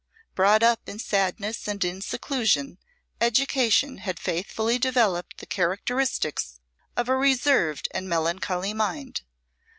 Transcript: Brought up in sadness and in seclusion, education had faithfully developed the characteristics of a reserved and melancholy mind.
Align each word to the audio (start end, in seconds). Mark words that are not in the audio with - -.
Brought 0.33 0.63
up 0.63 0.89
in 0.89 0.97
sadness 0.97 1.67
and 1.67 1.85
in 1.85 2.01
seclusion, 2.01 2.79
education 3.21 3.99
had 3.99 4.19
faithfully 4.19 4.79
developed 4.79 5.37
the 5.37 5.45
characteristics 5.45 6.59
of 6.97 7.07
a 7.07 7.15
reserved 7.15 7.87
and 7.91 8.09
melancholy 8.09 8.73
mind. 8.73 9.21